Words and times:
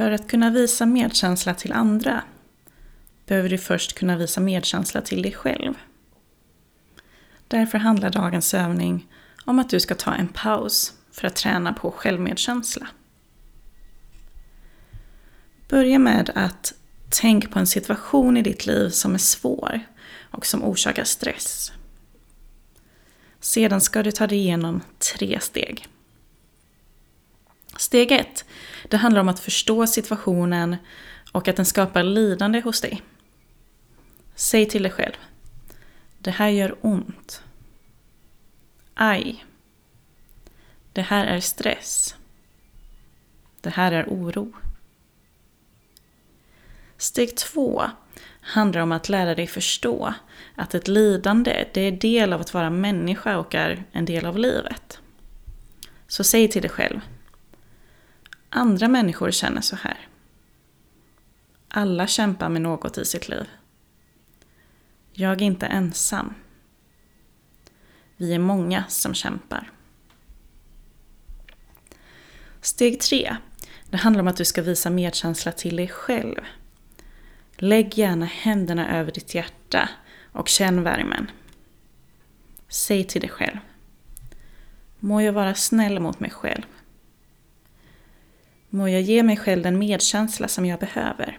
För 0.00 0.10
att 0.10 0.28
kunna 0.28 0.50
visa 0.50 0.86
medkänsla 0.86 1.54
till 1.54 1.72
andra 1.72 2.22
behöver 3.26 3.48
du 3.48 3.58
först 3.58 3.98
kunna 3.98 4.16
visa 4.16 4.40
medkänsla 4.40 5.00
till 5.00 5.22
dig 5.22 5.32
själv. 5.32 5.74
Därför 7.48 7.78
handlar 7.78 8.10
dagens 8.10 8.54
övning 8.54 9.08
om 9.44 9.58
att 9.58 9.70
du 9.70 9.80
ska 9.80 9.94
ta 9.94 10.14
en 10.14 10.28
paus 10.28 10.92
för 11.12 11.26
att 11.26 11.36
träna 11.36 11.72
på 11.72 11.90
självmedkänsla. 11.90 12.88
Börja 15.68 15.98
med 15.98 16.30
att 16.34 16.74
tänka 17.10 17.48
på 17.48 17.58
en 17.58 17.66
situation 17.66 18.36
i 18.36 18.42
ditt 18.42 18.66
liv 18.66 18.88
som 18.88 19.14
är 19.14 19.18
svår 19.18 19.80
och 20.30 20.46
som 20.46 20.64
orsakar 20.64 21.04
stress. 21.04 21.72
Sedan 23.40 23.80
ska 23.80 24.02
du 24.02 24.12
ta 24.12 24.26
dig 24.26 24.38
igenom 24.38 24.80
tre 24.98 25.40
steg. 25.40 25.88
Steg 27.80 28.12
ett, 28.12 28.44
det 28.88 28.96
handlar 28.96 29.20
om 29.20 29.28
att 29.28 29.40
förstå 29.40 29.86
situationen 29.86 30.76
och 31.32 31.48
att 31.48 31.56
den 31.56 31.66
skapar 31.66 32.02
lidande 32.02 32.60
hos 32.60 32.80
dig. 32.80 33.02
Säg 34.34 34.68
till 34.68 34.82
dig 34.82 34.92
själv. 34.92 35.16
Det 36.18 36.30
här 36.30 36.48
gör 36.48 36.76
ont. 36.80 37.42
Aj. 38.94 39.44
Det 40.92 41.02
här 41.02 41.26
är 41.26 41.40
stress. 41.40 42.14
Det 43.60 43.70
här 43.70 43.92
är 43.92 44.06
oro. 44.06 44.52
Steg 46.96 47.36
två 47.36 47.82
handlar 48.40 48.80
om 48.80 48.92
att 48.92 49.08
lära 49.08 49.34
dig 49.34 49.46
förstå 49.46 50.14
att 50.54 50.74
ett 50.74 50.88
lidande, 50.88 51.64
det 51.74 51.80
är 51.80 51.92
del 51.92 52.32
av 52.32 52.40
att 52.40 52.54
vara 52.54 52.70
människa 52.70 53.38
och 53.38 53.54
är 53.54 53.84
en 53.92 54.04
del 54.04 54.26
av 54.26 54.38
livet. 54.38 54.98
Så 56.06 56.24
säg 56.24 56.48
till 56.48 56.62
dig 56.62 56.70
själv. 56.70 57.00
Andra 58.50 58.88
människor 58.88 59.30
känner 59.30 59.60
så 59.60 59.76
här. 59.76 60.08
Alla 61.68 62.06
kämpar 62.06 62.48
med 62.48 62.62
något 62.62 62.98
i 62.98 63.04
sitt 63.04 63.28
liv. 63.28 63.48
Jag 65.12 65.32
är 65.32 65.46
inte 65.46 65.66
ensam. 65.66 66.34
Vi 68.16 68.34
är 68.34 68.38
många 68.38 68.84
som 68.88 69.14
kämpar. 69.14 69.70
Steg 72.60 73.00
tre. 73.00 73.36
Det 73.90 73.96
handlar 73.96 74.20
om 74.20 74.28
att 74.28 74.36
du 74.36 74.44
ska 74.44 74.62
visa 74.62 74.90
medkänsla 74.90 75.52
till 75.52 75.76
dig 75.76 75.88
själv. 75.88 76.40
Lägg 77.56 77.98
gärna 77.98 78.26
händerna 78.26 78.98
över 78.98 79.12
ditt 79.12 79.34
hjärta 79.34 79.88
och 80.32 80.48
känn 80.48 80.82
värmen. 80.82 81.30
Säg 82.68 83.04
till 83.04 83.20
dig 83.20 83.30
själv. 83.30 83.58
Må 84.98 85.22
jag 85.22 85.32
vara 85.32 85.54
snäll 85.54 86.00
mot 86.00 86.20
mig 86.20 86.30
själv. 86.30 86.62
Må 88.70 88.88
jag 88.88 89.00
ge 89.00 89.22
mig 89.22 89.36
själv 89.36 89.62
den 89.62 89.78
medkänsla 89.78 90.48
som 90.48 90.66
jag 90.66 90.80
behöver. 90.80 91.38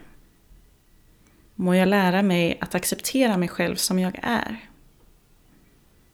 Må 1.55 1.75
jag 1.75 1.88
lära 1.88 2.21
mig 2.21 2.57
att 2.61 2.75
acceptera 2.75 3.38
mig 3.38 3.49
själv 3.49 3.75
som 3.75 3.99
jag 3.99 4.19
är. 4.23 4.57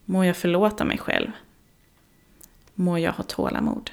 Må 0.06 0.26
jag 0.26 0.38
förlåta 0.38 0.86
mig 0.86 0.98
själv. 0.98 1.32
Må 2.74 2.98
jag 2.98 3.12
ha 3.12 3.24
tålamod. 3.24 3.92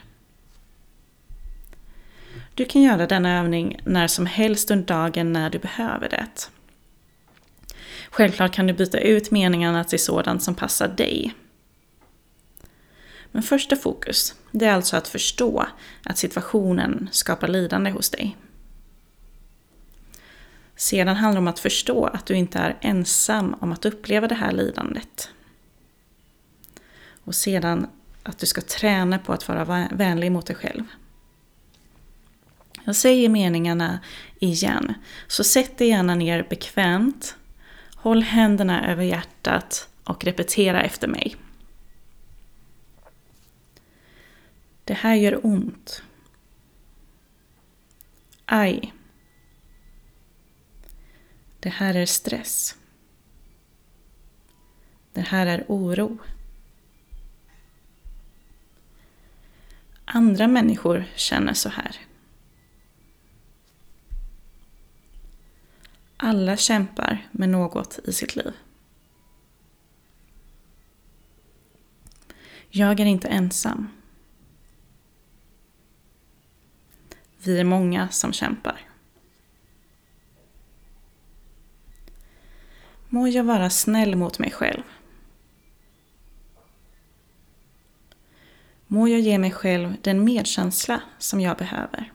Du 2.55 2.65
kan 2.65 2.83
göra 2.83 3.07
denna 3.07 3.39
övning 3.39 3.81
när 3.85 4.07
som 4.07 4.27
helst 4.27 4.71
under 4.71 4.87
dagen 4.87 5.33
när 5.33 5.51
du 5.51 5.59
behöver 5.59 6.09
det. 6.09 6.27
Självklart 8.11 8.55
kan 8.55 8.67
du 8.67 8.73
byta 8.73 8.99
ut 8.99 9.31
meningarna 9.31 9.85
till 9.85 10.05
sådant 10.05 10.43
som 10.43 10.55
passar 10.55 10.89
dig. 10.89 11.35
Men 13.35 13.43
första 13.43 13.77
fokus, 13.77 14.35
det 14.51 14.67
är 14.67 14.73
alltså 14.73 14.97
att 14.97 15.09
förstå 15.09 15.67
att 16.03 16.19
situationen 16.19 17.09
skapar 17.13 17.49
lidande 17.49 17.91
hos 17.91 18.11
dig. 18.11 18.37
Sedan 20.77 21.17
handlar 21.17 21.41
det 21.41 21.45
om 21.45 21.49
att 21.49 21.59
förstå 21.59 22.07
att 22.07 22.27
du 22.27 22.35
inte 22.35 22.59
är 22.59 22.77
ensam 22.81 23.57
om 23.61 23.73
att 23.73 23.85
uppleva 23.85 24.29
det 24.29 24.35
här 24.35 24.53
lidandet. 24.53 25.31
Och 27.25 27.35
sedan 27.35 27.87
att 28.23 28.39
du 28.39 28.47
ska 28.47 28.61
träna 28.61 29.19
på 29.19 29.33
att 29.33 29.49
vara 29.49 29.89
vänlig 29.93 30.33
mot 30.33 30.47
dig 30.47 30.57
själv. 30.57 30.85
Jag 32.85 32.97
säger 32.97 33.29
meningarna 33.29 34.01
igen, 34.39 34.95
så 35.27 35.45
sätt 35.45 35.79
dig 35.79 35.89
gärna 35.89 36.15
ner 36.15 36.47
bekvämt. 36.51 37.37
Håll 37.95 38.23
händerna 38.23 38.91
över 38.91 39.03
hjärtat 39.03 39.89
och 40.05 40.25
repetera 40.25 40.83
efter 40.83 41.09
mig. 41.09 41.37
Det 44.85 44.95
här 44.95 45.15
gör 45.15 45.47
ont. 45.47 46.03
Aj. 48.45 48.93
Det 51.61 51.69
här 51.69 51.95
är 51.95 52.07
stress. 52.07 52.77
Det 55.13 55.21
här 55.21 55.47
är 55.47 55.65
oro. 55.69 56.19
Andra 60.05 60.49
människor 60.49 61.05
känner 61.15 61.55
så 61.55 61.69
här. 61.69 61.97
Alla 66.17 66.57
kämpar 66.57 67.29
med 67.33 67.49
något 67.49 67.99
i 68.05 68.13
sitt 68.13 68.37
liv. 68.37 68.53
Jag 72.71 73.01
är 73.01 73.07
inte 73.07 73.29
ensam. 73.29 73.89
Vi 77.45 77.61
är 77.61 77.65
många 77.65 78.09
som 78.09 78.33
kämpar. 78.33 78.81
Må 83.09 83.29
jag 83.29 83.45
vara 83.45 83.71
snäll 83.71 84.17
mot 84.17 84.39
mig 84.39 84.51
själv. 84.51 84.83
Må 88.87 89.09
jag 89.09 89.21
ge 89.21 89.39
mig 89.39 89.51
själv 89.51 89.97
den 90.03 90.25
medkänsla 90.25 91.03
som 91.19 91.41
jag 91.41 91.57
behöver. 91.57 92.13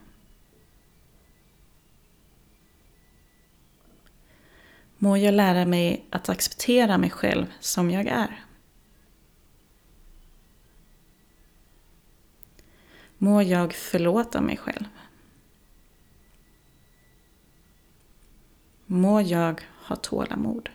Må 4.97 5.17
jag 5.17 5.33
lära 5.33 5.65
mig 5.65 6.05
att 6.09 6.29
acceptera 6.29 6.97
mig 6.97 7.09
själv 7.09 7.45
som 7.59 7.91
jag 7.91 8.07
är. 8.07 8.43
Må 13.17 13.41
jag 13.41 13.73
förlåta 13.73 14.41
mig 14.41 14.57
själv. 14.57 14.85
Må 18.91 19.21
jag 19.21 19.61
ha 19.83 19.95
tålamod. 19.95 20.69